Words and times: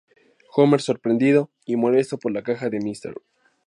Homer, 0.55 0.81
sorprendido 0.81 1.51
y 1.63 1.75
molesto 1.75 2.17
por 2.17 2.31
la 2.31 2.41
caja 2.41 2.71
de 2.71 2.79
Mr. 2.79 3.13